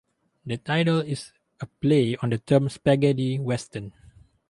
[0.47, 3.93] The title is a play on the term Spaghetti Western.